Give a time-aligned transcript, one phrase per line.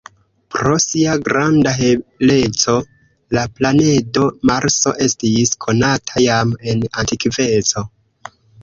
[0.53, 2.75] Pro sia granda heleco
[3.37, 7.91] la planedo Marso estis konata jam en antikveco.